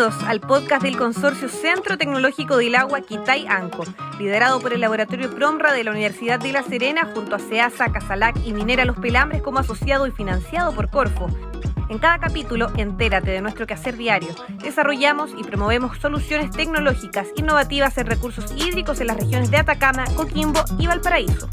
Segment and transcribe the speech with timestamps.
[0.00, 3.84] Bienvenidos al podcast del Consorcio Centro Tecnológico del Agua Quitay Anco,
[4.18, 8.34] liderado por el Laboratorio Promra de la Universidad de La Serena junto a SEASA, Casalac
[8.46, 11.28] y Minera Los Pelambres como asociado y financiado por Corfo.
[11.90, 14.30] En cada capítulo, entérate de nuestro quehacer diario.
[14.62, 20.64] Desarrollamos y promovemos soluciones tecnológicas innovativas en recursos hídricos en las regiones de Atacama, Coquimbo
[20.78, 21.46] y Valparaíso.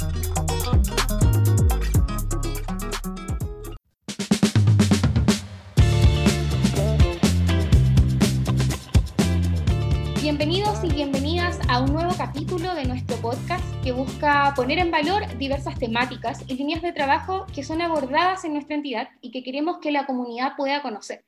[10.37, 15.23] Bienvenidos y bienvenidas a un nuevo capítulo de nuestro podcast que busca poner en valor
[15.39, 19.79] diversas temáticas y líneas de trabajo que son abordadas en nuestra entidad y que queremos
[19.79, 21.25] que la comunidad pueda conocer.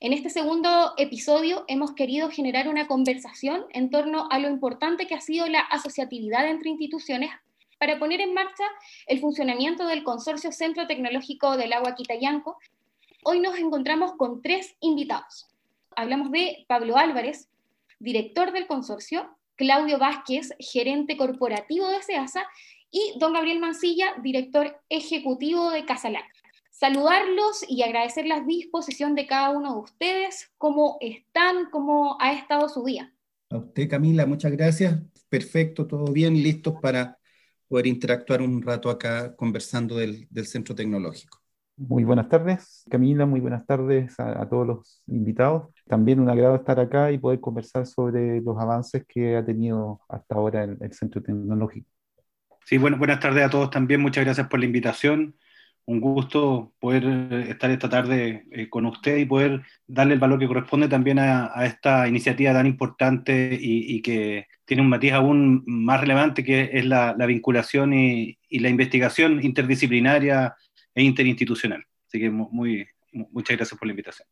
[0.00, 5.14] En este segundo episodio hemos querido generar una conversación en torno a lo importante que
[5.14, 7.30] ha sido la asociatividad entre instituciones
[7.78, 8.64] para poner en marcha
[9.06, 12.58] el funcionamiento del Consorcio Centro Tecnológico del Agua Quitayanco.
[13.24, 15.48] Hoy nos encontramos con tres invitados.
[15.96, 17.48] Hablamos de Pablo Álvarez,
[18.00, 22.42] director del consorcio, Claudio Vázquez, gerente corporativo de SEASA,
[22.90, 26.24] y don Gabriel Mancilla, director ejecutivo de Casalac.
[26.72, 32.68] Saludarlos y agradecer la disposición de cada uno de ustedes, cómo están, cómo ha estado
[32.68, 33.14] su día.
[33.50, 34.98] A usted, Camila, muchas gracias.
[35.28, 37.18] Perfecto, todo bien, listos para
[37.68, 41.40] poder interactuar un rato acá conversando del, del centro tecnológico.
[41.80, 45.72] Muy buenas tardes, Camila, muy buenas tardes a, todos los invitados.
[45.90, 50.36] También un agrado estar acá y poder conversar sobre los avances que ha tenido hasta
[50.36, 51.88] ahora el, el Centro Tecnológico.
[52.64, 55.34] Sí, bueno, buenas tardes a todos también, muchas gracias por la invitación.
[55.86, 60.38] Un gusto poder eh, estar esta tarde eh, con usted y poder darle el valor
[60.38, 66.00] que corresponde también a, esta iniciativa tan importante y, que tiene un matiz aún más
[66.00, 70.54] relevante que es la, la vinculación y, la investigación interdisciplinaria
[70.94, 71.84] e interinstitucional.
[72.06, 74.28] Así que muchas gracias por la invitación.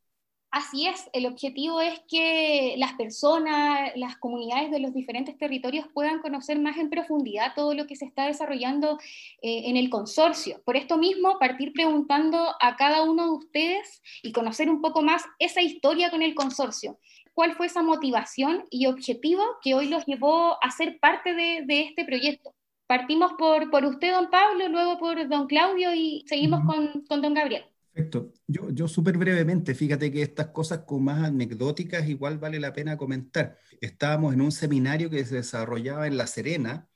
[0.51, 6.21] Así es, el objetivo es que las personas, las comunidades de los diferentes territorios puedan
[6.21, 8.99] conocer más en profundidad todo lo que se está desarrollando
[9.43, 10.63] eh, en el consorcio.
[10.65, 15.23] Por esto mismo, partir preguntando a cada uno de ustedes y conocer un poco más
[15.39, 16.99] esa historia con el consorcio.
[17.35, 21.83] ¿Cuál fue esa motivación y objetivo que hoy los llevó a ser parte de, de
[21.83, 22.55] este proyecto?
[22.87, 27.35] Partimos por, por usted, don Pablo, luego por don Claudio y seguimos con, con don
[27.35, 27.67] Gabriel.
[27.99, 28.33] Perfecto.
[28.47, 32.97] Yo, yo súper brevemente, fíjate que estas cosas con más anecdóticas igual vale la pena
[32.97, 33.59] comentar.
[33.81, 36.89] Estábamos en un seminario que se desarrollaba en La Serena,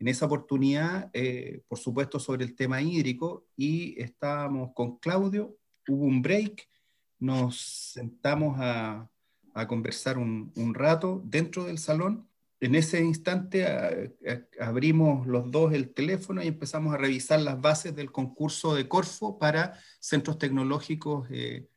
[0.00, 6.04] en esa oportunidad, eh, por supuesto, sobre el tema hídrico, y estábamos con Claudio, hubo
[6.04, 6.68] un break,
[7.20, 9.08] nos sentamos a,
[9.54, 12.28] a conversar un, un rato dentro del salón
[12.60, 13.64] en ese instante
[14.60, 19.38] abrimos los dos el teléfono y empezamos a revisar las bases del concurso de Corfo
[19.38, 21.68] para centros tecnológicos eh,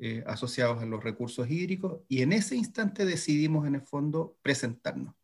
[0.00, 5.14] eh, asociados a los recursos hídricos y en ese instante decidimos en el fondo presentarnos.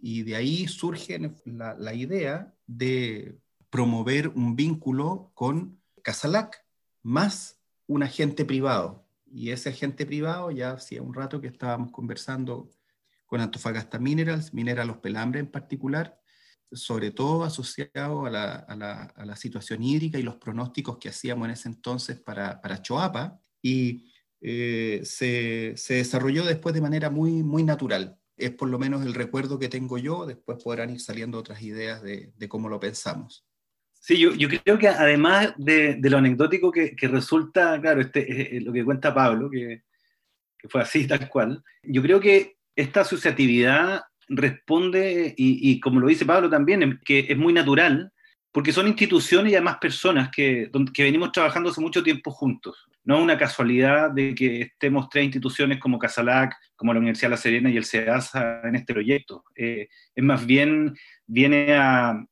[0.00, 3.38] Y de ahí surge la, la idea de
[3.70, 6.64] promover un vínculo con Casalac
[7.02, 9.06] más un agente privado.
[9.30, 12.70] Y ese agente privado ya hacía un rato que estábamos conversando
[13.26, 16.18] con Antofagasta Minerals, Minera Los Pelambres en particular,
[16.72, 21.08] sobre todo asociado a la, a, la, a la, situación hídrica y los pronósticos que
[21.08, 27.10] hacíamos en ese entonces para, para Choapa, y eh, se, se, desarrolló después de manera
[27.10, 28.18] muy, muy natural.
[28.36, 32.02] Es por lo menos el recuerdo que tengo yo, después podrán ir saliendo otras ideas
[32.02, 33.46] de, de cómo lo pensamos.
[33.94, 38.56] Sí, yo, yo, creo que además de, de lo anecdótico que, que, resulta, claro, este,
[38.56, 39.82] eh, lo que cuenta Pablo, que,
[40.58, 46.26] que fue así tal cual, yo creo que esta asociatividad responde, y, como lo dice
[46.26, 48.12] Pablo también, que es muy natural,
[48.52, 52.86] porque son instituciones y además personas que, que venimos trabajando hace mucho tiempo juntos.
[53.04, 57.36] No es una casualidad de que estemos tres instituciones como Casalac, como la Universidad de
[57.36, 59.44] La Serena y el CEASA en este proyecto.
[59.54, 62.24] Eh, es más bien, viene a,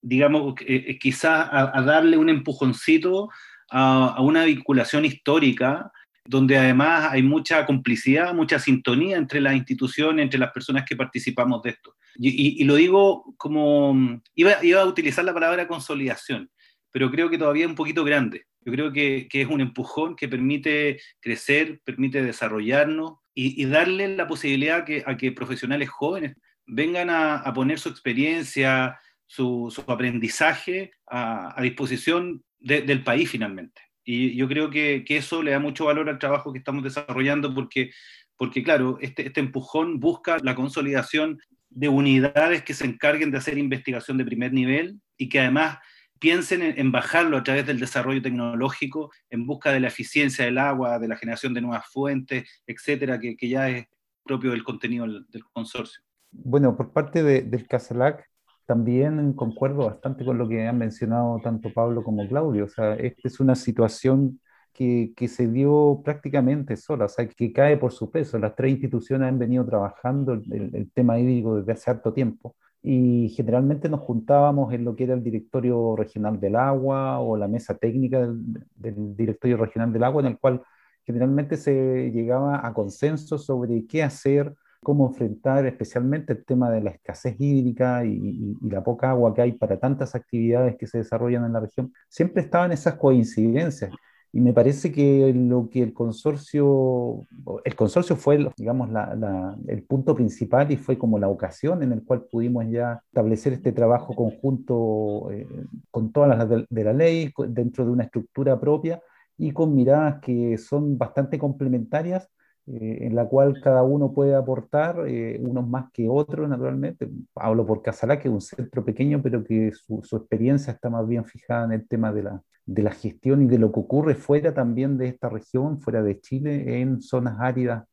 [0.00, 3.28] digamos, eh, eh quizás a, darle un empujoncito
[3.70, 5.90] a una vinculación histórica
[6.24, 11.62] donde además hay mucha complicidad, mucha sintonía entre las instituciones, entre las personas que participamos
[11.62, 11.96] de esto.
[12.16, 16.50] Y, lo digo como, iba, a utilizar la palabra consolidación,
[16.90, 18.44] pero creo que todavía es un poquito grande.
[18.60, 24.84] Yo creo que, es un empujón que permite crecer, permite desarrollarnos y, darle la posibilidad
[25.06, 26.36] a que profesionales jóvenes
[26.66, 33.91] vengan a, poner su experiencia, su, aprendizaje a, disposición de, del país finalmente.
[34.04, 37.54] Y yo creo que, que, eso le da mucho valor al trabajo que estamos desarrollando
[37.54, 37.90] porque,
[38.36, 41.38] porque claro, este, este empujón busca la consolidación
[41.70, 45.78] de unidades que se encarguen de hacer investigación de primer nivel y que además
[46.18, 51.00] piensen en, bajarlo a través del desarrollo tecnológico en busca de la eficiencia del agua,
[51.00, 53.88] de la generación de nuevas fuentes, etcétera, que, ya es
[54.22, 56.00] propio del contenido del, consorcio.
[56.30, 58.31] Bueno, por parte del CASALAC,
[58.72, 62.64] también concuerdo bastante con lo que han mencionado tanto Pablo como Claudio.
[62.64, 64.40] O sea, esta es una situación
[64.72, 68.38] que, que, se dio prácticamente sola, o sea, que cae por su peso.
[68.38, 73.28] Las tres instituciones han venido trabajando el, el tema hídrico desde hace harto tiempo y
[73.36, 77.76] generalmente nos juntábamos en lo que era el directorio regional del agua o la mesa
[77.76, 78.40] técnica del,
[78.74, 80.62] del, directorio regional del agua, en el cual
[81.04, 86.90] generalmente se llegaba a consenso sobre qué hacer, cómo enfrentar especialmente el tema de la
[86.90, 91.44] escasez hídrica y, y, la poca agua que hay para tantas actividades que se desarrollan
[91.44, 91.92] en la región.
[92.08, 93.92] Siempre estaban esas coincidencias
[94.32, 97.26] y me parece que lo que el consorcio,
[97.64, 102.02] el consorcio fue, digamos, la, el punto principal y fue como la ocasión en el
[102.02, 105.46] cual pudimos ya establecer este trabajo conjunto eh,
[105.90, 109.02] con todas las de, de la ley, dentro de una estructura propia
[109.36, 112.28] y con miradas que son bastante complementarias
[112.66, 117.10] eh, en la cual cada uno puede aportar, eh, unos más que otros, naturalmente.
[117.34, 121.24] Hablo por Casalá, que es un centro pequeño, pero que su, experiencia está más bien
[121.24, 124.54] fijada en el tema de la, de la gestión y de lo que ocurre fuera
[124.54, 127.84] también de esta región, fuera de Chile, en zonas áridas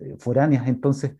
[0.00, 0.68] eh, foráneas.
[0.68, 1.16] Entonces,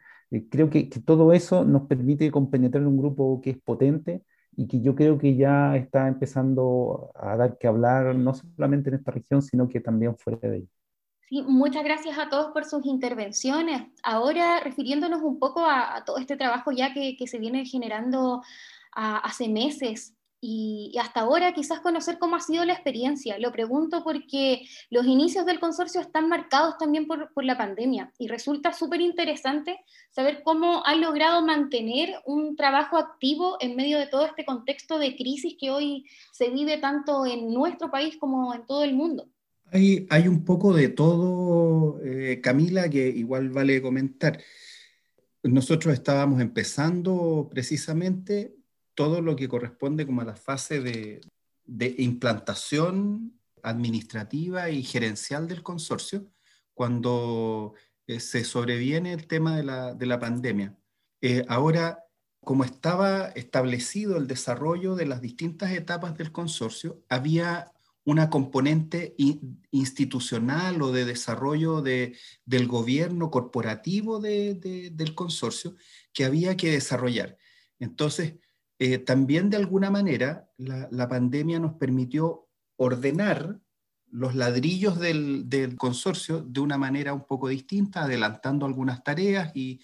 [0.51, 4.25] creo que, que, todo eso nos permite compenetrar un grupo que es potente
[4.57, 8.97] y que yo creo que ya está empezando a dar que hablar, no solamente en
[8.97, 10.80] esta región, sino que también fuera de ella
[11.31, 13.83] muchas gracias a todos por sus intervenciones.
[14.03, 18.43] Ahora, refiriéndonos un poco a, todo este trabajo ya que, se viene generando
[18.93, 23.39] hace meses y, hasta ahora quizás conocer cómo ha sido la experiencia.
[23.39, 28.27] Lo pregunto porque los inicios del consorcio están marcados también por, por la pandemia y
[28.27, 29.79] resulta súper interesante
[30.11, 35.15] saber cómo han logrado mantener un trabajo activo en medio de todo este contexto de
[35.15, 39.29] crisis que hoy se vive tanto en nuestro país como en todo el mundo.
[39.73, 44.43] Hay, un poco de todo, eh, Camila, que igual vale comentar.
[45.43, 48.57] Nosotros estábamos empezando precisamente
[48.95, 51.21] todo lo que corresponde como a la fase de,
[51.99, 56.27] implantación administrativa y gerencial del consorcio
[56.75, 57.75] cuando
[58.09, 60.77] eh, se sobreviene el tema de la, de la pandemia.
[61.21, 62.05] Eh, ahora,
[62.41, 67.71] como estaba establecido el desarrollo de las distintas etapas del consorcio, había
[68.05, 69.15] una componente
[69.71, 75.77] institucional o de desarrollo de, del gobierno corporativo del consorcio
[76.13, 77.37] que había que desarrollar.
[77.79, 78.35] Entonces,
[78.79, 83.61] eh, también de alguna manera la, pandemia nos permitió ordenar
[84.11, 89.81] los ladrillos del, consorcio de una manera un poco distinta, adelantando algunas tareas y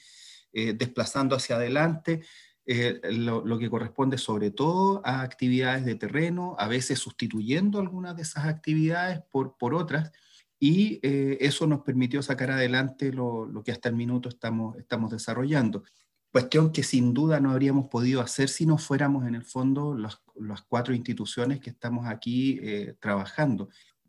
[0.53, 2.23] eh, desplazando hacia adelante
[2.69, 8.23] eh, lo, que corresponde sobre todo a actividades de terreno, a veces sustituyendo algunas de
[8.23, 10.11] esas actividades por, otras,
[10.59, 14.75] y eh, eso nos permitió sacar adelante lo, que hasta el minuto estamos,
[15.13, 15.85] desarrollando.
[16.33, 20.21] Cuestión que sin duda no habríamos podido hacer si no fuéramos en el fondo las,
[20.35, 23.69] las cuatro instituciones que estamos aquí eh, trabajando.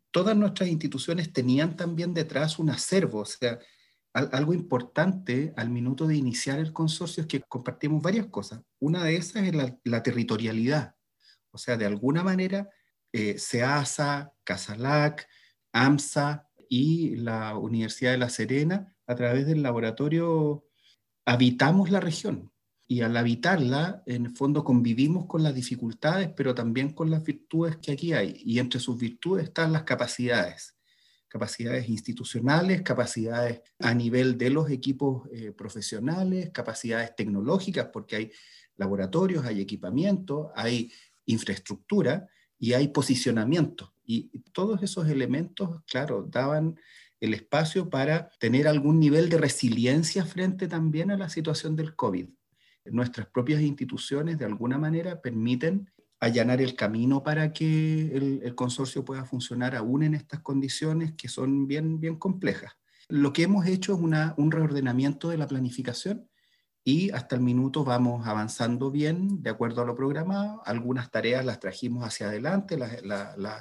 [0.09, 3.59] Todas nuestras instituciones tenían también detrás un acervo, o sea,
[4.17, 8.61] algo importante al minuto de iniciar el consorcio es que compartimos varias cosas.
[8.79, 10.95] Una de esas es la, territorialidad.
[11.51, 12.69] O sea, de alguna manera,
[13.13, 15.27] eh, SEASA, CASALAC,
[15.71, 20.65] AMSA y la Universidad de La Serena, a través del laboratorio,
[21.25, 22.51] habitamos la región.
[22.89, 27.77] Y al habitarla, en el fondo convivimos con las dificultades, pero también con las virtudes
[27.77, 28.41] que aquí hay.
[28.43, 30.76] Y entre sus virtudes están las capacidades
[31.37, 38.31] capacidades institucionales, capacidades a nivel de los equipos eh, profesionales, capacidades tecnológicas, porque hay
[38.75, 40.91] laboratorios, hay equipamiento, hay
[41.27, 42.27] infraestructura
[42.57, 43.93] y hay posicionamiento.
[44.03, 46.79] Y todos esos elementos, claro, daban
[47.19, 52.29] el espacio para tener algún nivel de resiliencia frente también a la situación del COVID.
[52.85, 59.25] Nuestras propias instituciones de alguna manera permiten allanar el camino para que el, consorcio pueda
[59.25, 62.73] funcionar aún en estas condiciones que son bien, bien complejas.
[63.07, 66.27] Lo que hemos hecho es una, un reordenamiento de la planificación
[66.87, 70.61] y hasta el minuto vamos avanzando bien de acuerdo a lo programado.
[70.63, 72.93] Algunas tareas las trajimos hacia adelante, las,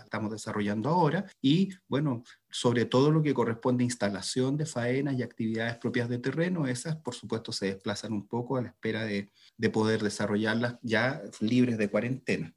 [0.05, 5.25] estamos desarrollando ahora y bueno, sobre todo lo que corresponde a instalación de faenas y
[5.25, 9.33] actividades propias de terreno, esas por supuesto se desplazan un poco a la espera de,
[9.57, 12.55] de poder desarrollarlas ya libres de cuarentena.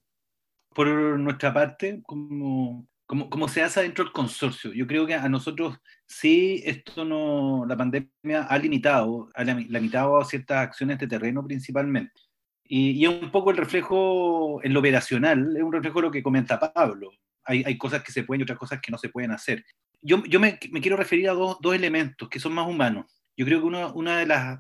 [0.76, 4.72] Por nuestra parte, como como, se hace dentro del consorcio.
[4.72, 10.60] Yo creo que a nosotros sí esto no, la pandemia ha limitado, ha limitado ciertas
[10.60, 12.22] acciones de terreno principalmente.
[12.64, 16.22] Y, es un poco el reflejo en lo operacional, es un reflejo de lo que
[16.22, 17.10] comenta Pablo.
[17.46, 19.66] Hay, hay cosas que se pueden y otras cosas que no se pueden hacer.
[20.04, 23.08] Yo, yo me, me, quiero referir a dos, dos, elementos que son más humanos.
[23.36, 24.60] Yo creo que uno, una de las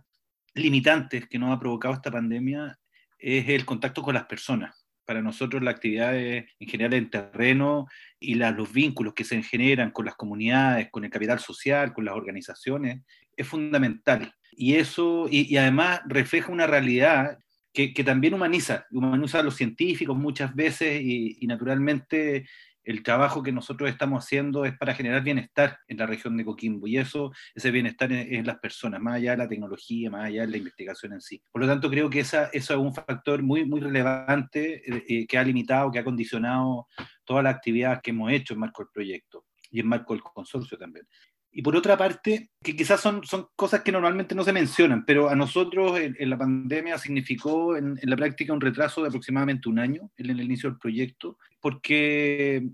[0.55, 2.79] limitantes que nos ha provocado esta pandemia
[3.19, 4.78] es el contacto con las personas.
[5.09, 7.87] Para nosotros la actividad en general en terreno
[8.19, 12.13] y los vínculos que se generan con las comunidades, con el capital social, con las
[12.13, 13.01] organizaciones,
[13.35, 14.31] es fundamental.
[14.51, 17.39] Y eso, y, además refleja una realidad
[17.73, 22.45] que, también humaniza, humaniza a los científicos muchas veces y naturalmente
[22.89, 26.87] el trabajo que nosotros estamos haciendo es para generar bienestar en la región de Coquimbo
[26.87, 30.47] y eso, ese bienestar en, las personas, más allá de la tecnología, más allá de
[30.47, 31.39] la investigación en sí.
[31.51, 35.27] Por lo tanto, creo que esa, eso es un factor muy, muy relevante eh, eh,
[35.27, 36.87] que ha limitado, que ha condicionado
[37.25, 40.75] toda la actividad que hemos hecho en marco del proyecto y en marco del consorcio
[40.75, 41.05] también.
[41.51, 45.29] Y por otra parte, que quizás son, son cosas que normalmente no se mencionan, pero
[45.29, 49.79] a nosotros en, la pandemia significó en, en, la práctica un retraso de aproximadamente un
[49.79, 52.69] año en el inicio del proyecto, porque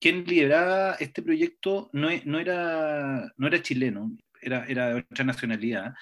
[0.00, 5.94] quien lideraba este proyecto no, no, era, no era chileno, era, era de otra nacionalidad,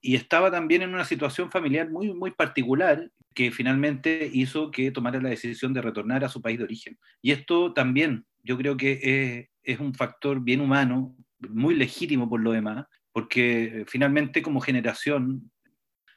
[0.00, 5.20] y estaba también en una situación familiar muy, muy particular que finalmente hizo que tomara
[5.20, 6.98] la decisión de retornar a su país de origen.
[7.22, 12.40] Y esto también yo creo que es, es un factor bien humano, muy legítimo por
[12.40, 15.50] lo demás, porque eh, finalmente como generación,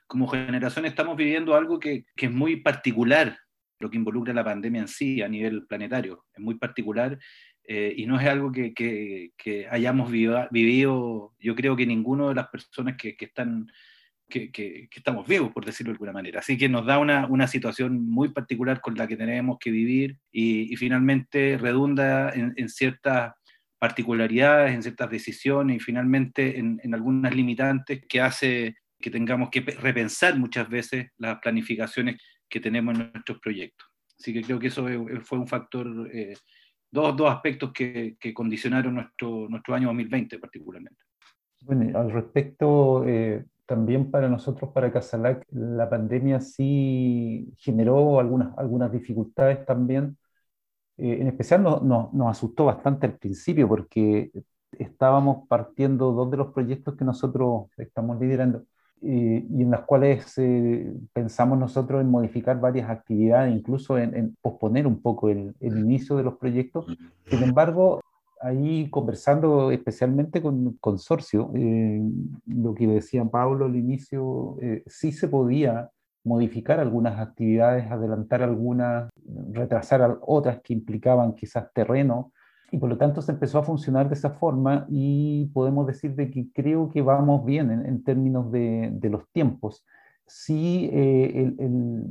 [0.07, 3.37] como generación estamos viviendo algo que, que, es muy particular,
[3.79, 7.19] lo que involucra la pandemia en sí a nivel planetario, es muy particular
[7.63, 12.29] eh, y no es algo que, que, que hayamos vivido, vivido, yo creo que ninguno
[12.29, 13.67] de las personas que, están...
[14.29, 16.39] Que, estamos vivos, por decirlo de alguna manera.
[16.39, 20.17] Así que nos da una, una situación muy particular con la que tenemos que vivir
[20.31, 23.33] y, y finalmente redunda en, en ciertas
[23.79, 29.61] particularidades, en ciertas decisiones y finalmente en, en, algunas limitantes que hace que tengamos que
[29.61, 33.87] repensar muchas veces las planificaciones que tenemos en nuestros proyectos.
[34.19, 34.87] Así que creo que eso
[35.23, 36.33] fue un factor, eh,
[36.91, 40.99] dos, dos, aspectos que, que, condicionaron nuestro, nuestro año 2020 particularmente.
[41.61, 48.91] Bueno, al respecto, eh, también para nosotros, para Casalac, la pandemia sí generó algunas, algunas
[48.91, 50.17] dificultades también
[50.97, 54.31] eh, en especial nos, nos, asustó bastante al principio porque
[54.71, 58.63] estábamos partiendo dos de los proyectos que nosotros estamos liderando
[59.03, 64.87] eh, y en las cuales eh, pensamos nosotros en modificar varias actividades, incluso en, posponer
[64.87, 66.87] un poco el, el, inicio de los proyectos.
[67.25, 68.01] Sin embargo,
[68.41, 71.51] ahí conversando especialmente con el consorcio,
[72.47, 75.91] lo que decía Pablo al inicio, sí se podía
[76.27, 79.09] modificar algunas actividades, adelantar algunas,
[79.51, 82.33] retrasar otras que implicaban quizás terreno,
[82.71, 86.29] y por lo tanto se empezó a funcionar de esa forma y podemos decir de
[86.29, 89.85] que creo que vamos bien en, términos de, de, los tiempos.
[90.25, 92.03] Sí, eh, el,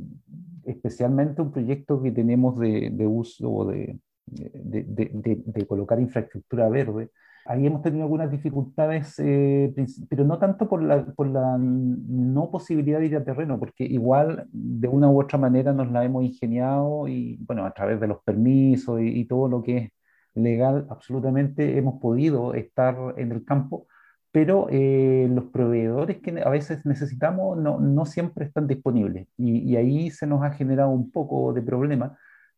[0.65, 7.11] especialmente un proyecto que tenemos de, de uso de, de, colocar infraestructura verde,
[7.49, 9.73] Ahí hemos tenido algunas dificultades, eh,
[10.09, 14.47] pero no tanto por la, por la no posibilidad de ir a terreno, porque igual
[14.51, 18.21] de una u otra manera nos la hemos ingeniado y, bueno, a través de los
[18.23, 19.91] permisos y, todo lo que es
[20.35, 23.87] legal, absolutamente hemos podido estar en el campo,
[24.31, 29.27] pero eh, los proveedores que a veces necesitamos no, no siempre están disponibles.
[29.37, 32.17] Y, y, ahí se nos ha generado un poco de problema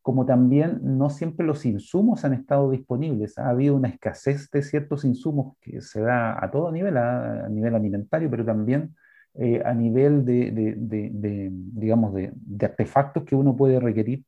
[0.09, 3.37] como también no siempre los insumos han estado disponibles.
[3.37, 7.75] Ha habido una escasez de ciertos insumos que se da a todo nivel, a, nivel
[7.75, 8.95] alimentario, pero también
[9.35, 10.73] eh, a nivel de, de,
[11.11, 14.25] de, digamos, de, artefactos que uno puede requerir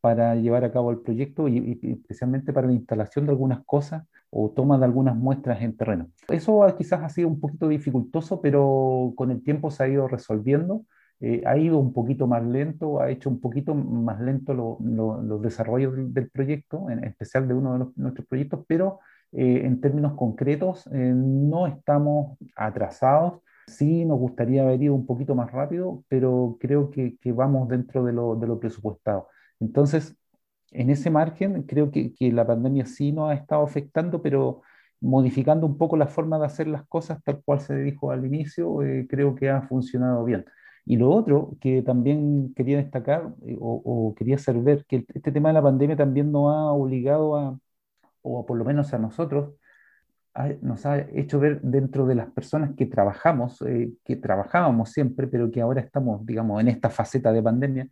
[0.00, 4.02] para llevar a cabo el proyecto y, y, especialmente para la instalación de algunas cosas
[4.30, 6.10] o toma de algunas muestras en terreno.
[6.26, 10.86] Eso quizás ha sido un poquito dificultoso, pero con el tiempo se ha ido resolviendo
[11.22, 15.94] eh, ha ido un poquito más lento, ha hecho un poquito más lento los desarrollos
[16.14, 19.00] del, proyecto, en especial de uno de los, nuestros proyectos, pero
[19.32, 23.40] eh, en términos concretos eh, no estamos atrasados.
[23.66, 28.04] Sí nos gustaría haber ido un poquito más rápido, pero creo que, que vamos dentro
[28.04, 29.28] de lo, de lo, presupuestado.
[29.60, 30.16] Entonces,
[30.72, 34.62] en ese margen, creo que, que la pandemia sí nos ha estado afectando, pero
[35.00, 38.78] modificando un poco la forma de hacer las cosas tal cual se dijo al inicio,
[39.08, 40.44] creo que ha funcionado bien.
[40.84, 45.50] Y lo otro que también quería destacar eh, o, quería hacer ver, que este tema
[45.50, 47.58] de la pandemia también nos ha obligado a,
[48.22, 49.54] o por lo menos a nosotros,
[50.62, 55.50] nos ha hecho ver dentro de las personas que trabajamos, eh, que trabajábamos siempre, pero
[55.50, 57.88] que ahora estamos, digamos, en esta faceta de pandemia,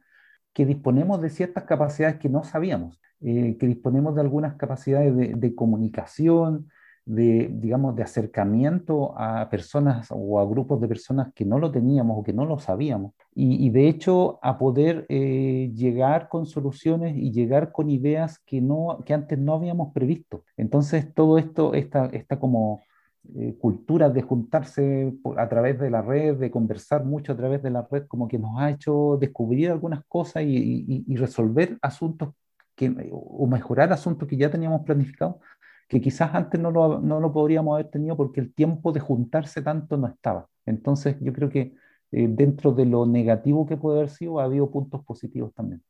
[0.52, 5.34] que disponemos de ciertas capacidades que no sabíamos, eh, que disponemos de algunas capacidades de,
[5.34, 6.68] de comunicación,
[7.08, 12.18] de, digamos, de acercamiento a personas o a grupos de personas que no lo teníamos
[12.18, 13.14] o que no lo sabíamos.
[13.34, 19.02] Y, de hecho, a poder eh, llegar con soluciones y llegar con ideas que, no,
[19.06, 20.44] que antes no habíamos previsto.
[20.56, 22.82] Entonces, todo esto, esta, esta como
[23.36, 27.70] eh, cultura de juntarse a través de la red, de conversar mucho a través de
[27.70, 32.34] la red, como que nos ha hecho descubrir algunas cosas y, y resolver asuntos
[32.78, 35.36] que, o mejorar asuntos que ya teníamos planificados
[35.88, 39.62] que quizás antes no lo, no lo podríamos haber tenido porque el tiempo de juntarse
[39.62, 40.48] tanto no estaba.
[40.66, 41.74] Entonces yo creo que
[42.12, 45.82] eh, dentro de lo negativo que puede haber sido, ha habido puntos positivos también.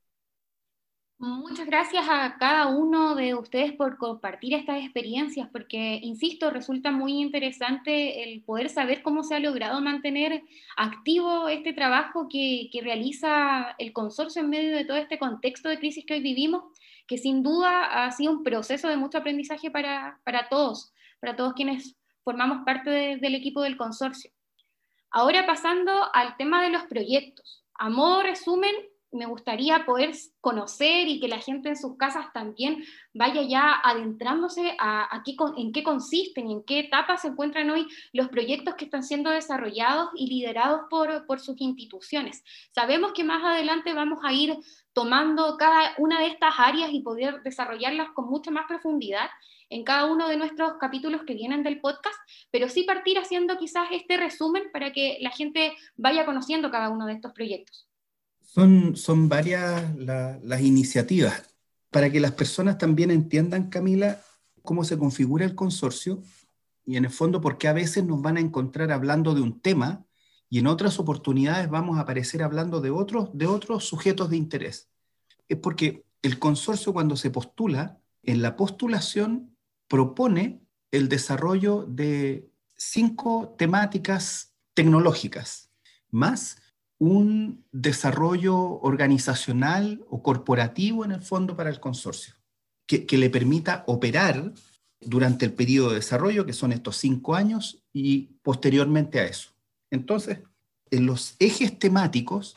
[1.21, 7.21] Muchas gracias a cada uno de ustedes por compartir estas experiencias, porque, insisto, resulta muy
[7.21, 10.45] interesante el poder saber cómo se ha logrado mantener
[10.77, 15.81] activo este trabajo que, que realiza el consorcio en medio de todo este contexto de
[15.81, 16.63] crisis que hoy vivimos
[17.09, 21.97] que sin duda ha sido un proceso de mucho aprendizaje para, todos, para todos quienes
[22.23, 24.31] formamos parte del equipo del consorcio.
[25.11, 27.65] Ahora pasando al tema de los proyectos.
[27.75, 28.75] A modo resumen,
[29.11, 32.85] me gustaría poder conocer y que la gente en sus casas también
[33.15, 35.23] vaya ya adentrándose a,
[35.57, 39.31] en qué consisten y en qué etapas se encuentran hoy los proyectos que están siendo
[39.31, 42.45] desarrollados y liderados por, por sus instituciones.
[42.75, 44.57] Sabemos que más adelante vamos a ir
[44.93, 49.29] tomando cada una de estas áreas y poder desarrollarlas con mucha más profundidad
[49.71, 52.17] en cada uno de nuestros capítulos que vienen del podcast,
[52.51, 57.07] pero sí partir haciendo quizás este resumen para que la gente vaya conociendo cada uno
[57.07, 57.88] de estos proyectos.
[58.49, 61.55] Son, son varias las iniciativas.
[61.91, 64.23] Para que las personas también entiendan, Camila,
[64.63, 66.23] cómo se configura el consorcio
[66.87, 70.07] y en el fondo porque a veces nos van a encontrar hablando de un tema
[70.49, 74.89] y en otras oportunidades vamos a aparecer hablando de otros, de otros sujetos de interés.
[75.47, 79.55] Es porque el consorcio cuando se postula, en la postulación
[79.89, 85.71] propone el desarrollo de cinco temáticas tecnológicas,
[86.11, 86.57] más
[86.99, 92.35] un desarrollo organizacional o corporativo en el fondo para el consorcio,
[92.87, 94.53] que, que le permita operar
[95.01, 99.51] durante el periodo de desarrollo, que son estos cinco años, y posteriormente a eso.
[99.91, 100.41] Entonces,
[100.91, 102.57] en los ejes temáticos,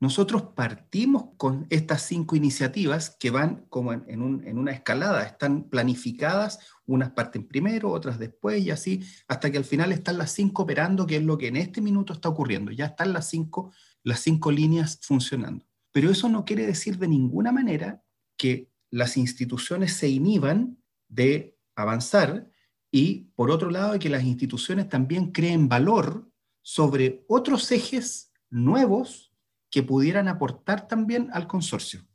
[0.00, 7.10] nosotros partimos con estas cinco iniciativas que van como en, una escalada, están planificadas, unas
[7.10, 11.16] parten primero, otras después y así, hasta que al final están las cinco operando, que
[11.16, 12.72] es lo que en este minuto está ocurriendo.
[12.72, 15.66] Ya están las cinco, las cinco líneas funcionando.
[15.92, 18.02] Pero eso no quiere decir de ninguna manera
[18.38, 22.48] que las instituciones se inhiban de avanzar
[22.90, 26.32] y, por otro lado, que las instituciones también creen valor
[26.62, 29.29] sobre otros ejes nuevos
[29.70, 32.06] que pudieran aportar también al consorcio.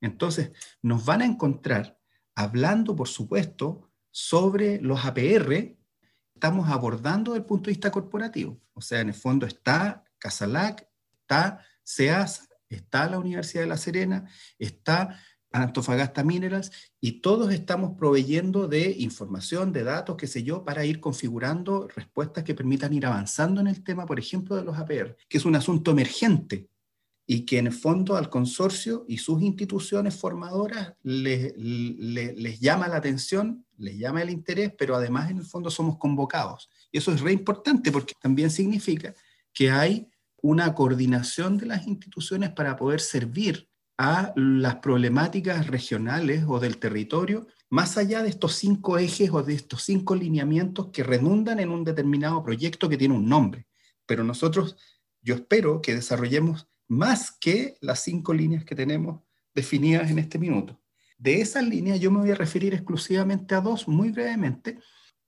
[0.00, 0.52] Entonces,
[0.82, 1.98] nos van a encontrar
[2.34, 5.76] hablando, por supuesto, sobre los APR,
[6.34, 8.60] estamos abordando desde el punto de vista corporativo.
[8.74, 10.86] O sea, en el fondo está Casalac,
[11.20, 15.20] está SEAS, está la Universidad de La Serena, está
[15.62, 21.00] Antofagasta Minerals, y todos estamos proveyendo de información, de datos, qué sé yo, para ir
[21.00, 25.38] configurando respuestas que permitan ir avanzando en el tema, por ejemplo, de los APR, que
[25.38, 26.68] es un asunto emergente
[27.26, 32.96] y que en el fondo al consorcio y sus instituciones formadoras les, les, llama la
[32.96, 36.70] atención, les llama el interés, pero además en el fondo somos convocados.
[36.92, 39.12] Y eso es re importante porque también significa
[39.52, 40.08] que hay
[40.40, 47.46] una coordinación de las instituciones para poder servir a las problemáticas regionales o del territorio,
[47.70, 51.84] más allá de estos cinco ejes o de estos cinco lineamientos que redundan en un
[51.84, 53.66] determinado proyecto que tiene un nombre.
[54.04, 54.76] Pero nosotros,
[55.22, 59.22] yo espero que desarrollemos más que las cinco líneas que tenemos
[59.54, 60.80] definidas en este minuto.
[61.18, 64.78] De esas líneas yo me voy a referir exclusivamente a dos, muy brevemente.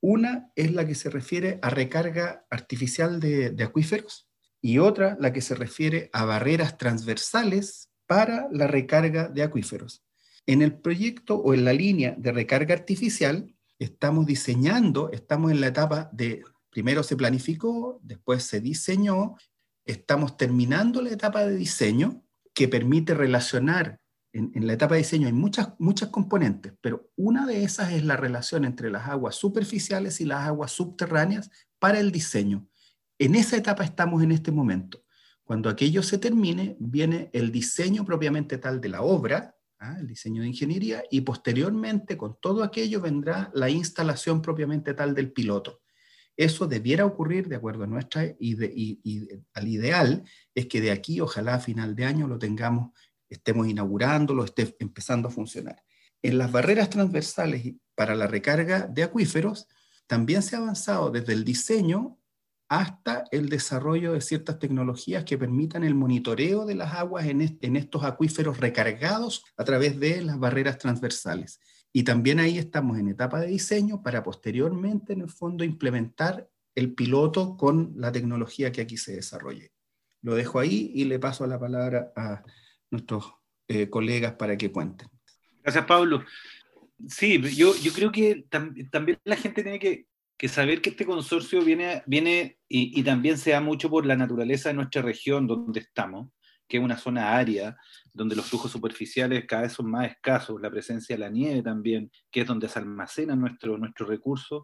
[0.00, 4.28] Una es la que se refiere a recarga artificial de, de acuíferos
[4.60, 10.02] y otra la que se refiere a barreras transversales para la recarga de acuíferos.
[10.46, 15.68] En el proyecto o en la línea de recarga artificial, estamos diseñando, estamos en la
[15.68, 19.36] etapa de, primero se planificó, después se diseñó,
[19.84, 24.00] estamos terminando la etapa de diseño que permite relacionar,
[24.32, 28.16] en, la etapa de diseño hay muchas, muchas componentes, pero una de esas es la
[28.16, 32.66] relación entre las aguas superficiales y las aguas subterráneas para el diseño.
[33.18, 35.04] En esa etapa estamos en este momento.
[35.48, 39.96] Cuando aquello se termine, viene el diseño propiamente tal de la obra, ¿ah?
[39.98, 45.32] el diseño de ingeniería, y posteriormente con todo aquello vendrá la instalación propiamente tal del
[45.32, 45.80] piloto.
[46.36, 48.58] Eso debiera ocurrir de acuerdo a nuestra, y,
[49.54, 50.22] al ideal
[50.54, 52.90] es que de aquí, ojalá a final de año, lo tengamos,
[53.30, 55.82] estemos inaugurando, lo esté empezando a funcionar.
[56.20, 59.66] En las barreras transversales para la recarga de acuíferos,
[60.06, 62.18] también se ha avanzado desde el diseño
[62.68, 67.40] hasta el desarrollo de ciertas tecnologías que permitan el monitoreo de las aguas en,
[67.76, 71.60] estos acuíferos recargados a través de las barreras transversales.
[71.92, 76.94] Y también ahí estamos en etapa de diseño para posteriormente, en el fondo, implementar el
[76.94, 79.72] piloto con la tecnología que aquí se desarrolle.
[80.20, 82.42] Lo dejo ahí y le paso la palabra a
[82.90, 83.32] nuestros
[83.66, 85.08] eh, colegas para que cuenten.
[85.62, 86.22] Gracias, Pablo.
[87.08, 88.46] Sí, yo, yo creo que
[88.90, 90.06] también la gente tiene que,
[90.46, 94.68] saber que este consorcio viene, viene y, y, también se da mucho por la naturaleza
[94.68, 96.30] de nuestra región donde estamos,
[96.68, 97.76] que es una zona árida,
[98.12, 102.12] donde los flujos superficiales cada vez son más escasos, la presencia de la nieve también,
[102.30, 104.62] que es donde se almacenan nuestros nuestro recursos.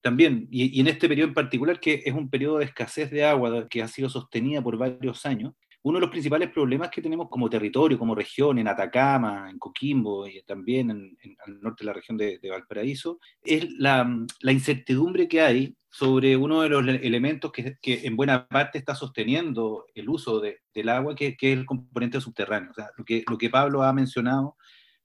[0.00, 3.24] También, y, y, en este periodo en particular, que es un periodo de escasez de
[3.24, 5.54] agua que ha sido sostenida por varios años,
[5.86, 10.26] uno de los principales problemas que tenemos como territorio, como región, en Atacama, en Coquimbo
[10.26, 14.04] y también en, al norte de la región de, Valparaíso, es la,
[14.42, 20.08] incertidumbre que hay sobre uno de los elementos que, en buena parte está sosteniendo el
[20.08, 22.72] uso del agua, que, que, es el componente subterráneo.
[22.72, 24.56] O sea, lo que, lo que Pablo ha mencionado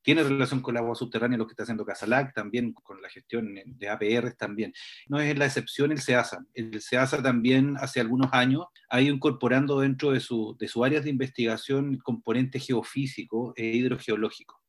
[0.02, 3.56] tiene relación con el agua subterránea, lo que está haciendo Casalac, también con la gestión
[3.66, 4.74] de APR también.
[5.08, 6.46] No es la excepción el SEASA.
[6.54, 11.04] El SEASA también hace algunos años ha ido incorporando dentro de, su, de sus áreas
[11.04, 14.62] de investigación componentes geofísico e hidrogeológico.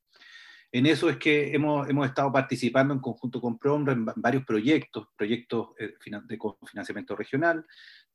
[0.75, 5.07] En eso es que hemos, hemos estado participando en conjunto con PROMRA en varios proyectos,
[5.15, 7.67] proyectos eh, de financiamiento regional,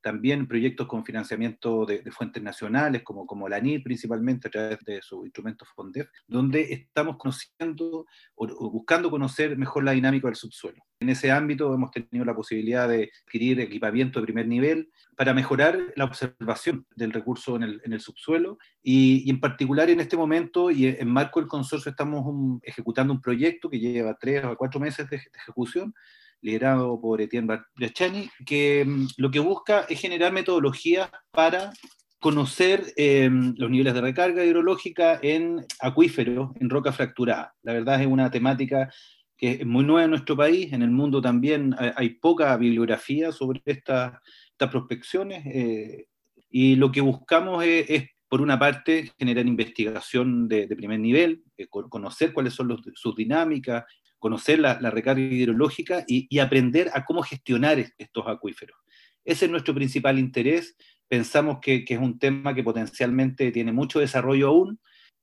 [0.01, 5.01] también proyectos con financiamiento de, fuentes nacionales, como, como la NIL principalmente a través de
[5.01, 8.05] su instrumento FONDEF, donde estamos conociendo
[8.36, 10.83] o, buscando conocer mejor la dinámica del subsuelo.
[10.99, 15.77] En ese ámbito hemos tenido la posibilidad de adquirir equipamiento de primer nivel para mejorar
[15.95, 20.71] la observación del recurso en el, en el subsuelo y, en particular en este momento
[20.71, 25.10] y en marco del consorcio estamos ejecutando un proyecto que lleva tres o cuatro meses
[25.10, 25.93] de, de ejecución
[26.41, 31.71] liderado por Etienne Brachani, que mm, lo que busca es generar metodologías para
[32.19, 37.54] conocer em, los niveles de recarga hidrológica en acuíferos, en roca fracturada.
[37.62, 38.91] La verdad es una temática
[39.38, 43.62] que es muy nueva en nuestro país, en el mundo también hay, poca bibliografía sobre
[43.65, 44.13] estas
[44.58, 46.08] prospecciones, eh,
[46.50, 52.34] y lo que buscamos es, por una parte, generar investigación de, primer nivel, eh, conocer
[52.34, 53.86] cuáles son sus dinámicas,
[54.19, 58.77] conocer la, recarga hidrológica y, aprender a cómo gestionar estos acuíferos.
[59.23, 60.75] Ese es nuestro principal interés.
[61.08, 64.80] Pensamos que, es un tema que potencialmente tiene mucho desarrollo aún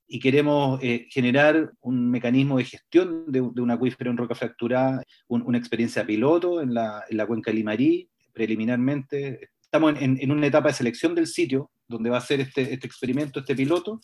[0.06, 5.58] y queremos eh, generar un mecanismo de gestión de, un acuífero en roca fracturada, una
[5.58, 9.50] experiencia piloto en la, cuenca Limarí, preliminarmente.
[9.62, 13.40] Estamos en, una etapa de selección del sitio donde va a ser este, este experimento,
[13.40, 14.00] este piloto,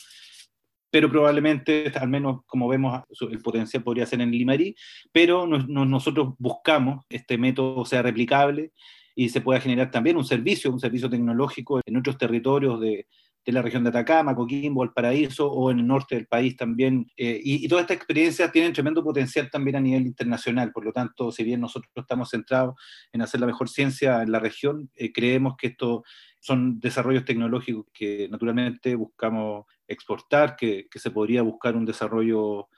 [0.91, 4.75] pero probablemente, al menos como vemos, el potencial podría ser en Limarí,
[5.13, 8.73] pero nosotros buscamos este método sea replicable
[9.15, 13.07] y se pueda generar también un servicio, un servicio tecnológico en otros territorios de,
[13.45, 17.11] de la región de Atacama, Coquimbo, El Paraíso o en el norte del país también.
[17.17, 20.73] Eh, y, toda esta experiencia tiene tremendo potencial también a nivel internacional.
[20.73, 22.75] Por lo tanto, si bien nosotros estamos centrados
[23.13, 26.03] en hacer la mejor ciencia en la región, eh, creemos que estos
[26.41, 32.69] son desarrollos tecnológicos que naturalmente buscamos exportar, que, se podría buscar un desarrollo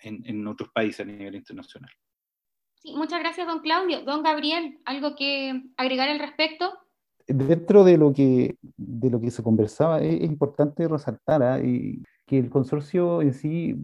[0.00, 1.90] en, otros países a nivel internacional.
[2.74, 4.02] Sí, muchas gracias, don Claudio.
[4.02, 6.72] Don Gabriel, ¿algo que agregar al respecto?
[7.28, 11.60] Dentro de lo que, de lo que se conversaba, es, importante resaltar ¿ah?
[11.60, 13.76] que el consorcio en sí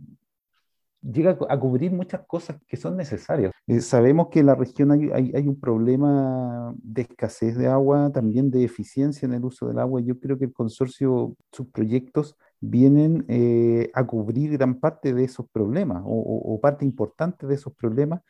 [1.01, 3.53] llega a cubrir muchas cosas que son necesarias.
[3.67, 8.51] Eh, sabemos que en la región hay, hay, un problema de escasez de agua, también
[8.51, 10.01] de eficiencia en el uso del agua.
[10.01, 15.49] Yo creo que el consorcio, sus proyectos vienen eh, a cubrir gran parte de esos
[15.51, 18.23] problemas o, parte importante de esos problemas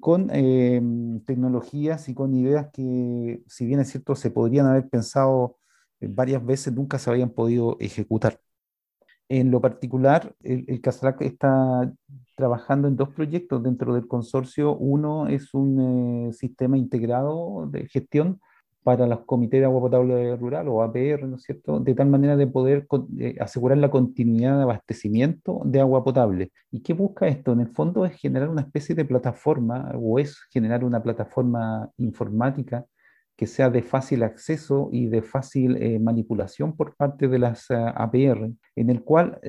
[0.00, 0.80] con eh,
[1.26, 5.58] tecnologías y con ideas que, si bien es cierto, se podrían haber pensado
[6.00, 8.40] varias veces, nunca se habían podido ejecutar.
[9.28, 11.92] En lo particular, el, el CASLAC está
[12.36, 14.76] trabajando en dos proyectos dentro del consorcio.
[14.76, 18.40] Uno es un eh, sistema integrado de gestión
[18.82, 21.78] para los comités de agua potable rural o APR, ¿no es cierto?
[21.80, 22.86] De tal manera de poder
[23.18, 26.52] eh, asegurar la continuidad de abastecimiento de agua potable.
[26.70, 27.52] ¿Y qué busca esto?
[27.52, 32.84] En el fondo es generar una especie de plataforma o es generar una plataforma informática
[33.36, 37.74] que sea de fácil acceso y de fácil eh, manipulación por parte de las eh,
[37.76, 39.40] APR, en el cual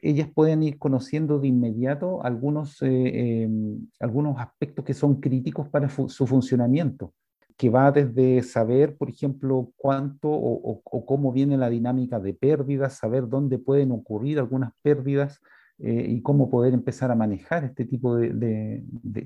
[0.00, 6.26] ellas pueden ir conociendo de inmediato algunos, em, algunos aspectos que son críticos para su
[6.26, 7.12] funcionamiento
[7.60, 13.28] que va desde saber, por ejemplo, cuánto o, cómo viene la dinámica de pérdidas, saber
[13.28, 15.42] dónde pueden ocurrir algunas pérdidas
[15.78, 18.82] eh, y cómo poder empezar a manejar este tipo de,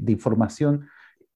[0.09, 0.85] información.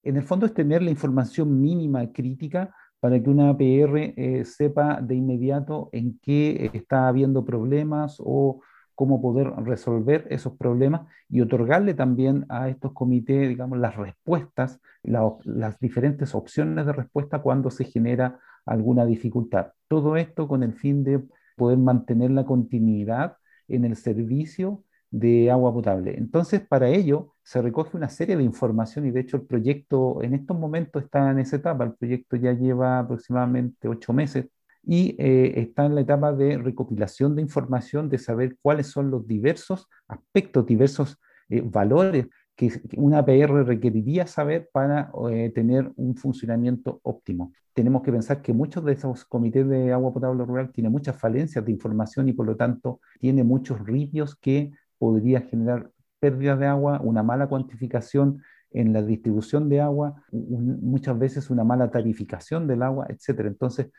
[0.02, 5.00] En el fondo es tener la información mínima crítica para que una APR eh, sepa
[5.00, 8.60] de inmediato en qué está habiendo problemas o
[8.98, 15.78] cómo poder resolver esos problemas y otorgarle también a estos comités, digamos, las respuestas, las
[15.78, 19.68] diferentes opciones de respuesta cuando se genera alguna dificultad.
[19.86, 21.22] Todo esto con el fin de
[21.56, 23.36] poder mantener la continuidad
[23.68, 24.82] en el servicio
[25.12, 26.18] de agua potable.
[26.18, 30.34] Entonces, para ello se recoge una serie de información y de hecho el proyecto en
[30.34, 31.84] estos momentos está en esa etapa.
[31.84, 34.46] El proyecto ya lleva aproximadamente ocho meses
[34.82, 39.26] y eh, está en la etapa de recopilación de información, de saber cuáles son los
[39.26, 42.26] diversos aspectos, diversos eh, valores
[42.58, 47.52] que una APR requeriría saber para eh, tener un funcionamiento óptimo.
[47.72, 51.64] Tenemos que pensar que muchos de esos comités de agua potable rural tienen muchas falencias
[51.64, 57.00] de información y por lo tanto tiene muchos ripios que podría generar pérdidas de agua,
[57.00, 63.06] una mala cuantificación en la distribución de agua, muchas veces una mala tarificación del agua,
[63.08, 63.46] etc.
[63.46, 63.90] Entonces,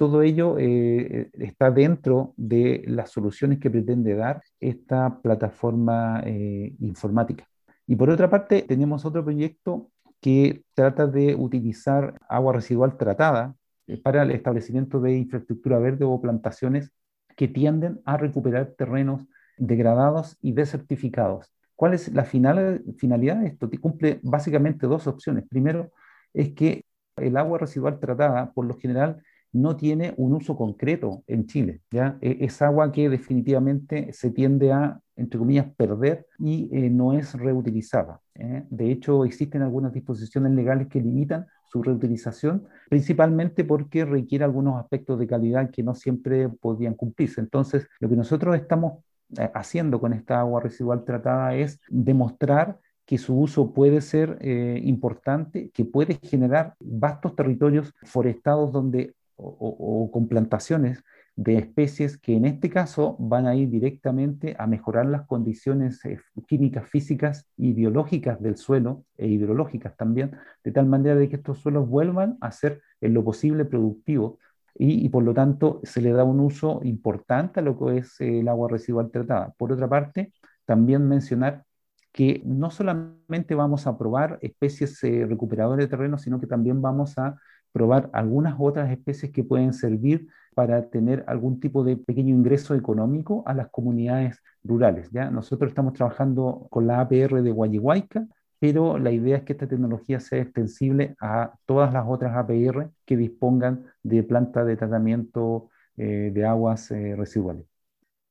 [0.00, 7.46] todo ello eh, está dentro de las soluciones que pretende dar esta plataforma eh, informática.
[7.86, 9.90] Y por otra parte, tenemos otro proyecto
[10.22, 13.54] que trata de utilizar agua residual tratada
[13.86, 16.90] eh, para el establecimiento de infraestructura verde o plantaciones
[17.36, 19.26] que tienden a recuperar terrenos
[19.58, 21.52] degradados y desertificados.
[21.76, 23.68] ¿Cuál es la finalidad de esto?
[23.78, 25.44] Cumple básicamente dos opciones.
[25.46, 25.92] Primero,
[26.32, 26.86] es que
[27.16, 31.80] el agua residual tratada, por lo general, no tiene un uso concreto en Chile.
[31.90, 32.18] ¿ya?
[32.20, 37.34] E, es agua que definitivamente se tiende a, entre comillas, perder y eh, no es
[37.34, 38.20] reutilizada.
[38.34, 38.64] ¿eh?
[38.70, 45.18] De hecho, existen algunas disposiciones legales que limitan su reutilización, principalmente porque requiere algunos aspectos
[45.18, 47.40] de calidad que no siempre podían cumplirse.
[47.40, 49.04] Entonces, lo que nosotros estamos
[49.38, 54.38] eh, haciendo con esta agua residual tratada es demostrar que su uso puede ser
[54.84, 61.02] importante, que puede generar vastos territorios forestados donde o, con plantaciones
[61.36, 66.18] de especies que en este caso van a ir directamente a mejorar las condiciones eh,
[66.46, 71.58] químicas, físicas y biológicas del suelo e hidrológicas también, de tal manera de que estos
[71.58, 74.34] suelos vuelvan a ser en lo posible productivos
[74.74, 78.48] y, por lo tanto se le da un uso importante a lo que es el
[78.48, 79.52] agua residual tratada.
[79.58, 80.32] Por otra parte,
[80.64, 81.64] también mencionar
[82.12, 87.18] que no solamente vamos a probar especies eh, recuperadoras de terreno, sino que también vamos
[87.18, 87.36] a
[87.72, 93.42] probar algunas otras especies que pueden servir para tener algún tipo de pequeño ingreso económico
[93.46, 95.10] a las comunidades rurales.
[95.10, 95.30] ¿ya?
[95.30, 98.26] Nosotros estamos trabajando con la APR de Guayihuayca,
[98.58, 103.16] pero la idea es que esta tecnología sea extensible a todas las otras APR que
[103.16, 107.69] dispongan de plantas de tratamiento eh, de aguas eh, residuales.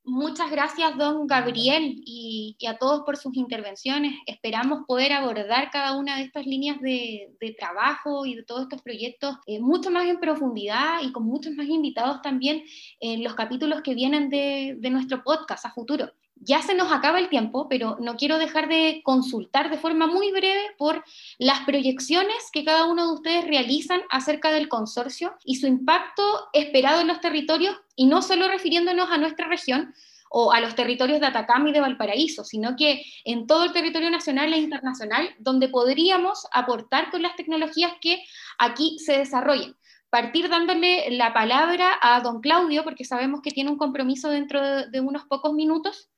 [0.02, 4.14] Muchas gracias, don Gabriel, y, a todos por sus intervenciones.
[4.26, 9.36] Esperamos poder abordar cada una de estas líneas de, trabajo y de todos estos proyectos
[9.46, 12.64] eh, mucho más en profundidad y con muchos más invitados también
[13.00, 16.10] en los capítulos que vienen de nuestro podcast a futuro
[16.40, 20.32] ya se nos acaba el tiempo, pero no quiero dejar de consultar de forma muy
[20.32, 21.04] breve por
[21.38, 26.22] las proyecciones que cada uno de ustedes realizan acerca del consorcio y su impacto
[26.52, 29.94] esperado en los territorios, y no solo refiriéndonos a nuestra región
[30.30, 34.10] o a los territorios de Atacama y de Valparaíso, sino que en todo el territorio
[34.10, 38.22] nacional e internacional, donde podríamos aportar con las tecnologías que
[38.58, 39.76] aquí se desarrollen.
[40.08, 45.00] Partir dándole la palabra a don Claudio, porque sabemos que tiene un compromiso dentro de,
[45.00, 46.09] unos pocos minutos,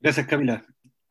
[0.00, 0.64] Gracias, Camila.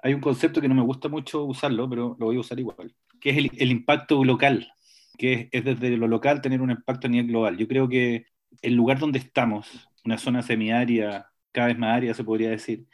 [0.03, 2.95] Hay un concepto que no me gusta mucho usarlo, pero lo voy a usar igual,
[3.19, 4.71] que es el, impacto local,
[5.17, 7.57] que es, desde lo local tener un impacto a nivel global.
[7.57, 8.25] Yo creo que
[8.61, 12.85] el lugar donde estamos, una zona semiárida, cada vez más árida se podría decir,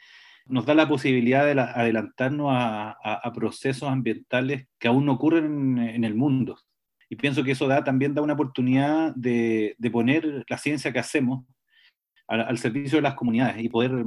[0.46, 6.14] nos da la posibilidad de adelantarnos a, procesos ambientales que aún no ocurren en, el
[6.14, 6.58] mundo.
[7.08, 11.44] Y pienso que eso da, también da una oportunidad de, poner la ciencia que hacemos
[12.26, 14.04] al, servicio de las comunidades y poder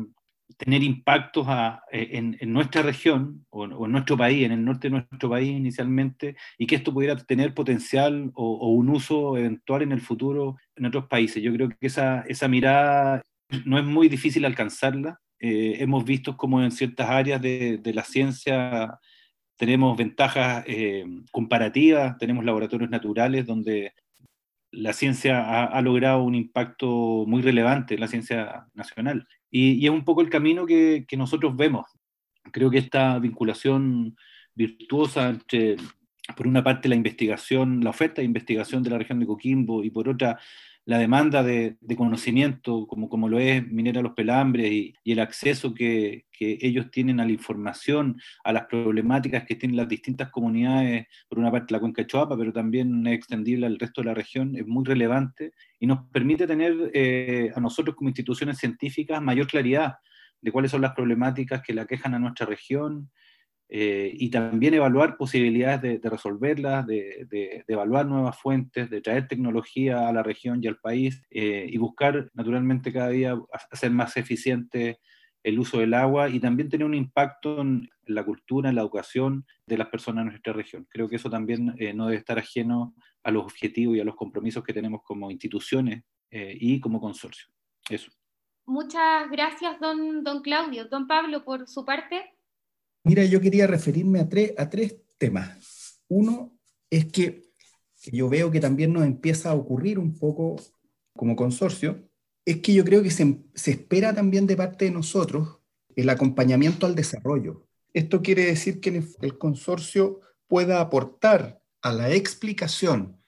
[0.58, 1.48] tener impactos
[1.92, 6.36] eh, en, nuestra región o, en nuestro país, en el norte de nuestro país inicialmente,
[6.58, 11.08] y que esto pudiera tener potencial o, un uso eventual en el futuro en otros
[11.08, 11.42] países.
[11.44, 13.22] Yo creo que esa, esa mirada
[13.66, 15.20] no es muy difícil alcanzarla.
[15.40, 19.00] Eh, hemos visto como en ciertas áreas de, de la ciencia
[19.58, 23.94] tenemos ventajas eh, comparativas, tenemos laboratorios naturales donde
[24.76, 29.28] la ciencia ha, logrado un impacto muy relevante en la ciencia nacional.
[29.50, 31.86] Y, es un poco el camino que, nosotros vemos.
[32.52, 34.16] Creo que esta vinculación
[34.54, 35.78] virtuosa entre,
[36.36, 39.90] por una parte, la investigación, la oferta de investigación de la región de Coquimbo y
[39.90, 40.40] por otra,
[40.86, 46.26] la demanda de, conocimiento, como, como lo es Minera Los Pelambres, y, el acceso que,
[46.38, 51.50] ellos tienen a la información, a las problemáticas que tienen las distintas comunidades, por una
[51.50, 54.84] parte la cuenca Choapa, pero también es extendible al resto de la región, es muy
[54.84, 59.96] relevante y nos permite tener eh, a nosotros como instituciones científicas mayor claridad
[60.42, 63.10] de cuáles son las problemáticas que le aquejan a nuestra región,
[63.68, 70.14] eh, y también evaluar posibilidades de, resolverlas, de, evaluar nuevas fuentes, de traer tecnología a
[70.14, 73.36] la región y al país eh, y buscar naturalmente cada día
[73.72, 75.00] hacer más eficiente
[75.42, 79.46] el uso del agua y también tener un impacto en, la cultura, en la educación
[79.66, 80.88] de las personas de nuestra región.
[80.90, 84.16] Creo que eso también eh, no debe estar ajeno a los objetivos y a los
[84.16, 87.48] compromisos que tenemos como instituciones y como consorcio.
[87.90, 88.12] Eso.
[88.66, 90.86] Muchas gracias, don, don Claudio.
[90.90, 92.35] Don Pablo, por su parte,
[93.06, 96.02] Mira, yo quería referirme a tres, a tres temas.
[96.08, 96.58] Uno
[96.90, 97.44] es que,
[98.12, 100.56] yo veo que también nos empieza a ocurrir un poco
[101.16, 102.10] como consorcio,
[102.46, 105.60] es que yo creo que se, se espera también de parte de nosotros
[105.96, 107.68] el acompañamiento al desarrollo.
[107.94, 113.22] Esto quiere decir que el consorcio pueda aportar a la explicación,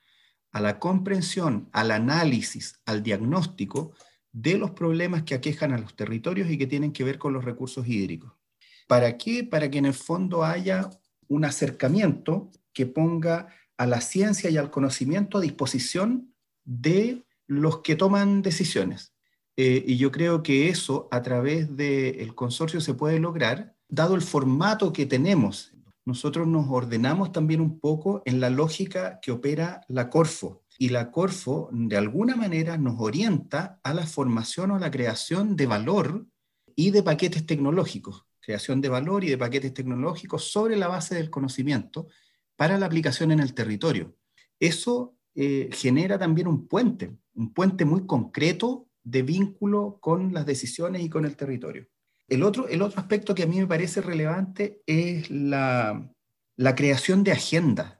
[0.51, 3.93] a la comprensión, al análisis, al diagnóstico
[4.31, 7.45] de los problemas que aquejan a los territorios y que tienen que ver con los
[7.45, 8.36] recursos hídricos.
[8.87, 9.43] ¿Para qué?
[9.43, 10.89] Para que en el fondo haya
[11.27, 13.47] un acercamiento que ponga
[13.77, 19.13] a la ciencia y al conocimiento a disposición de los que toman decisiones.
[19.57, 24.21] Eh, y yo creo que eso a través del consorcio se puede lograr, dado el
[24.21, 25.73] formato que tenemos.
[26.05, 30.63] Nosotros nos ordenamos también un poco en la lógica que opera la Corfo.
[30.79, 35.55] Y la Corfo, de alguna manera, nos orienta a la formación o a la creación
[35.55, 36.27] de valor
[36.75, 41.29] y de paquetes tecnológicos creación de valor y de paquetes tecnológicos sobre la base del
[41.29, 42.07] conocimiento
[42.55, 44.15] para la aplicación en el territorio.
[44.57, 51.01] Eso eh, genera también un puente, un puente muy concreto de vínculo con las decisiones
[51.01, 51.87] y con el territorio.
[52.29, 56.09] El otro, el otro aspecto que a mí me parece relevante es la,
[56.55, 57.99] la creación de agendas,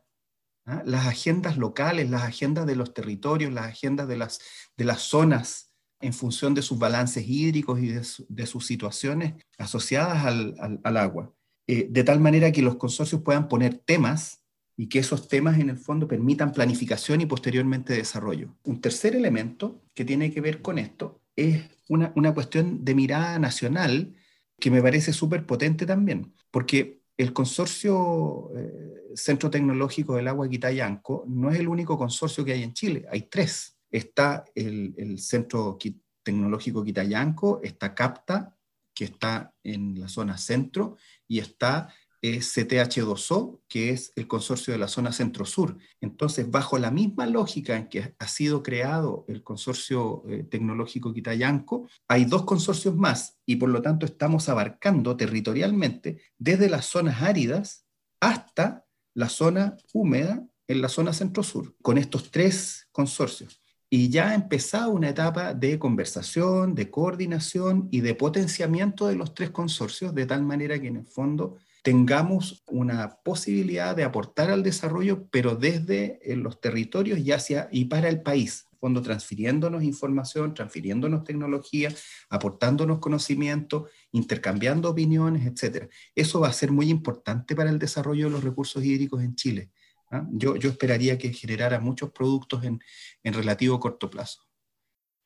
[0.66, 0.82] ¿ah?
[0.86, 4.40] las agendas locales, las agendas de los territorios, las agendas de las,
[4.78, 5.67] de las zonas
[6.00, 11.34] en función de sus balances hídricos y de, sus situaciones asociadas al, agua,
[11.68, 14.44] eh, de tal manera que los consorcios puedan poner temas
[14.76, 18.56] y que esos temas en el fondo permitan planificación y posteriormente desarrollo.
[18.64, 24.16] Un tercer elemento que tiene que ver con esto es una, cuestión de mirada nacional
[24.60, 31.26] que me parece súper potente también, porque el consorcio eh, Centro Tecnológico del Agua Quitayanco
[31.28, 35.78] no es el único consorcio que hay en Chile, hay tres está el, Centro
[36.24, 38.58] Tecnológico Quitayanco, está CAPTA,
[38.94, 40.98] que está en la zona centro,
[41.28, 45.78] y está eh, CTH2O, que es el consorcio de la zona centro-sur.
[46.02, 51.88] Entonces, bajo la misma lógica en que ha sido creado el consorcio eh, tecnológico Quitayanco,
[52.08, 57.86] hay dos consorcios más y por lo tanto estamos abarcando territorialmente desde las zonas áridas
[58.20, 64.36] hasta la zona húmeda en la zona centro-sur, con estos tres consorcios y ya ha
[64.36, 70.26] empezado una etapa de conversación, de coordinación y de potenciamiento de los tres consorcios, de
[70.26, 76.20] tal manera que en el fondo tengamos una posibilidad de aportar al desarrollo, pero desde
[76.22, 81.94] eh, los territorios y hacia y para el país, fondo transfiriéndonos información, transfiriéndonos tecnología,
[82.30, 85.90] aportándonos conocimiento, intercambiando opiniones, etc.
[86.14, 89.70] Eso va a ser muy importante para el desarrollo de los recursos hídricos en Chile.
[90.12, 90.28] ¿Ah?
[90.32, 92.80] Yo, yo, esperaría que generara muchos productos en,
[93.24, 94.42] en, relativo corto plazo.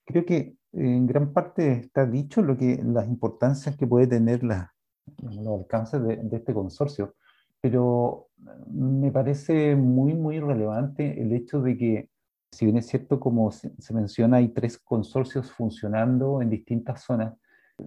[0.06, 4.74] Creo que en gran parte está dicho lo que, las importancias que puede tener la,
[5.22, 7.16] los alcances de, de, este consorcio,
[7.60, 8.30] pero
[8.72, 12.10] me parece muy, muy relevante el hecho de que,
[12.52, 17.34] si bien es cierto, como se, se menciona, hay tres consorcios funcionando en distintas zonas,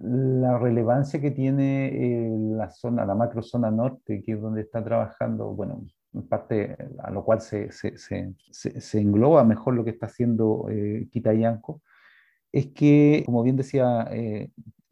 [0.01, 4.83] la relevancia que tiene eh, la zona, la macro zona norte, que es donde está
[4.83, 7.69] trabajando, bueno, en parte a lo cual se,
[8.93, 11.81] engloba mejor lo que está haciendo eh, Quitayanco,
[12.51, 14.49] es que, como bien decía eh,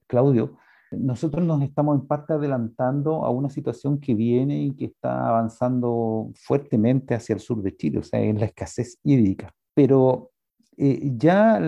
[0.07, 0.57] Claudio,
[0.91, 6.31] nosotros nos estamos en parte adelantando a una situación que viene y que está avanzando
[6.35, 9.53] fuertemente hacia el sur de Chile, o sea, en la escasez hídrica.
[9.73, 10.31] Pero
[10.77, 11.59] eh, ya,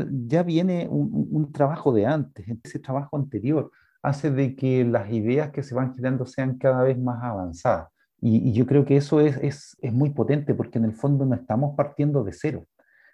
[0.46, 3.72] viene un, un, trabajo de antes, ese trabajo anterior
[4.02, 7.90] hace de que las ideas que se van generando sean cada vez más avanzadas.
[8.22, 11.36] Y, yo creo que eso es, es, es, muy potente porque en el fondo no
[11.36, 12.66] estamos partiendo de cero,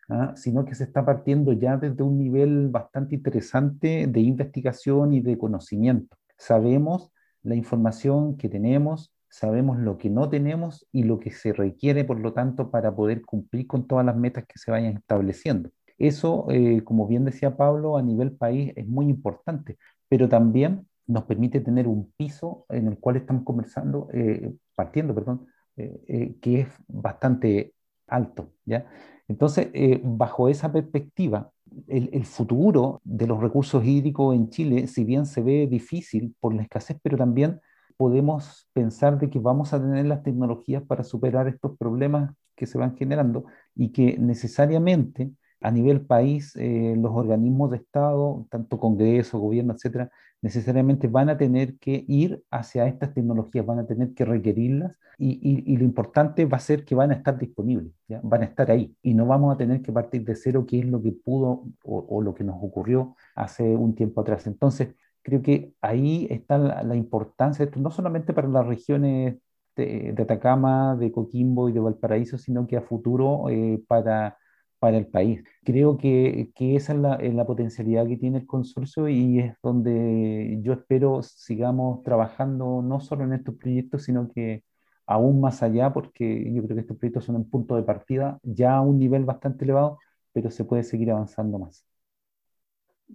[0.10, 0.34] ¿ah?
[0.36, 5.38] sino que se está partiendo ya desde un nivel bastante interesante de investigación y de
[5.38, 6.16] conocimiento.
[6.38, 7.12] Sabemos
[7.43, 12.20] la información que tenemos, sabemos lo que no tenemos y lo que se requiere, por
[12.20, 15.72] lo tanto, para poder cumplir con todas las metas que se vayan estableciendo.
[15.97, 19.78] Eso, eh, como bien decía Pablo, a nivel país es muy importante,
[20.10, 25.47] pero también nos permite tener un piso en el cual estamos conversando, eh, partiendo, perdón,
[25.78, 27.74] eh, que es bastante
[28.07, 28.86] alto, ¿ya?
[29.28, 29.70] Entonces,
[30.03, 31.51] bajo esa perspectiva,
[31.88, 36.53] el, el, futuro de los recursos hídricos en Chile, si bien se ve difícil por
[36.53, 37.62] la escasez, pero también
[38.01, 42.78] podemos pensar de que vamos a tener las tecnologías para superar estos problemas que se
[42.78, 43.45] van generando
[43.76, 45.32] y que necesariamente
[45.62, 51.38] a nivel país eh, los organismos de Estado, tanto Congreso, gobierno, etcétera, necesariamente van a
[51.38, 55.39] tener que ir hacia estas tecnologías, van a tener que requerirlas y,
[55.72, 58.20] y, lo importante va a ser que van a estar disponibles, ¿ya?
[58.24, 60.86] van a estar ahí y no vamos a tener que partir de cero, que es
[60.86, 64.47] lo que pudo o, o lo que nos ocurrió hace un tiempo atrás.
[64.47, 69.38] Entonces, creo que ahí está la, importancia de esto, no solamente para las regiones
[69.76, 74.38] de, Atacama, de Coquimbo y de Valparaíso, sino que a futuro eh, para,
[74.82, 75.43] para el país.
[75.63, 79.55] Creo que, que esa es la, es la, potencialidad que tiene el consorcio y es
[79.61, 84.63] donde yo espero sigamos trabajando no solo en estos proyectos, sino que
[85.05, 88.77] aún más allá, porque yo creo que estos proyectos son un punto de partida ya
[88.77, 89.99] a un nivel bastante elevado,
[90.34, 91.86] pero se puede seguir avanzando más.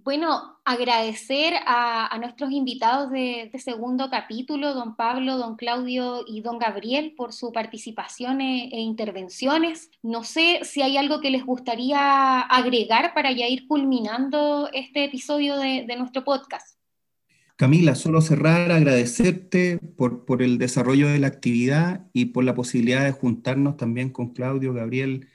[0.03, 6.59] Bueno, agradecer a, nuestros invitados de este segundo capítulo, don Pablo, don Claudio y don
[6.59, 9.89] Gabriel, por su participación e, e, intervenciones.
[10.03, 15.57] No sé si hay algo que les gustaría agregar para ya ir culminando este episodio
[15.57, 16.77] de, nuestro podcast.
[17.55, 23.03] Camila, solo cerrar, agradecerte por, por el desarrollo de la actividad y por la posibilidad
[23.03, 25.27] de juntarnos también con Claudio, Gabriel,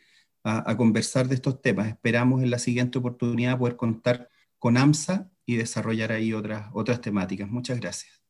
[0.45, 1.89] a, a conversar de estos temas.
[1.89, 4.29] Esperamos en la siguiente oportunidad poder contar
[4.63, 7.51] con AMSA y desarrollar ahí otras, otras temáticas.
[7.51, 8.23] Muchas gracias.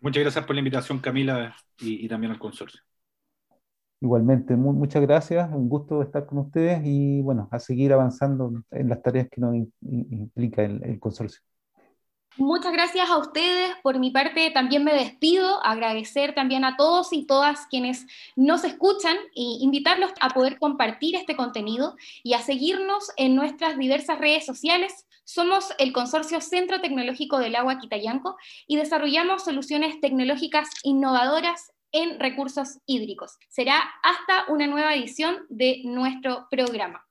[0.00, 2.80] Muchas gracias por la invitación, Camila, y, también al consorcio.
[4.00, 9.02] Igualmente, muchas gracias, un gusto estar con ustedes y bueno, a seguir avanzando en las
[9.02, 11.40] tareas que nos implica el consorcio.
[12.36, 13.76] Muchas gracias a ustedes.
[13.84, 15.64] Por mi parte, también me despido.
[15.64, 21.36] Agradecer también a todos y todas quienes nos escuchan e invitarlos a poder compartir este
[21.36, 21.94] contenido
[22.24, 25.06] y a seguirnos en nuestras diversas redes sociales.
[25.24, 32.80] Somos el Consorcio Centro Tecnológico del Agua Quitayanco y desarrollamos soluciones tecnológicas innovadoras en recursos
[32.84, 33.38] hídricos.
[33.48, 37.04] Será hasta una nueva edición de nuestro programa.